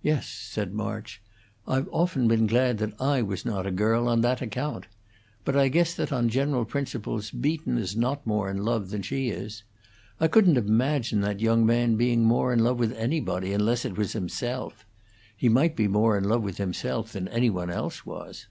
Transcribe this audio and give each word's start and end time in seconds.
"Yes," 0.00 0.28
said 0.28 0.72
March, 0.72 1.20
"I've 1.66 1.88
often 1.90 2.28
been 2.28 2.46
glad 2.46 2.78
that 2.78 2.92
I 3.02 3.20
was 3.20 3.44
not 3.44 3.66
a 3.66 3.72
girl, 3.72 4.06
on 4.06 4.20
that 4.20 4.40
account. 4.40 4.86
But 5.44 5.56
I 5.56 5.66
guess 5.66 5.92
that 5.94 6.12
on 6.12 6.28
general 6.28 6.64
principles 6.64 7.32
Beaton 7.32 7.76
is 7.76 7.96
not 7.96 8.24
more 8.24 8.48
in 8.48 8.58
love 8.58 8.90
than 8.90 9.02
she 9.02 9.28
is. 9.28 9.64
I 10.20 10.28
couldn't 10.28 10.56
imagine 10.56 11.20
that 11.22 11.40
young 11.40 11.66
man 11.66 11.96
being 11.96 12.22
more 12.22 12.52
in 12.52 12.60
love 12.60 12.78
with 12.78 12.92
anybody, 12.92 13.52
unless 13.52 13.84
it 13.84 13.98
was 13.98 14.12
himself. 14.12 14.86
He 15.36 15.48
might 15.48 15.74
be 15.74 15.88
more 15.88 16.16
in 16.16 16.22
love 16.22 16.42
with 16.44 16.58
himself 16.58 17.10
than 17.10 17.26
any 17.26 17.50
one 17.50 17.68
else 17.68 18.06
was." 18.06 18.46